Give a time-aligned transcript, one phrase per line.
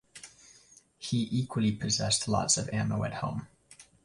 [0.97, 3.47] He equally possessed lots of ammo at home.